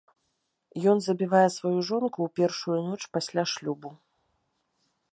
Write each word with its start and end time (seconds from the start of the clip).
Ён 0.93 0.97
забівае 1.07 1.43
сваю 1.57 1.79
жонку 1.91 2.15
ў 2.23 2.29
першую 2.41 2.79
ноч 2.89 3.01
пасля 3.19 3.43
шлюбу. 3.53 3.89